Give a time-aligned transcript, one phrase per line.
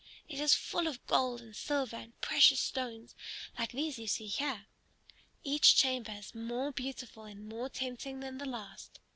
[0.27, 3.13] It is full of gold and silver and precious stones
[3.59, 4.65] like these you see here.
[5.43, 8.99] Each chamber is more beautiful and more tempting than the last.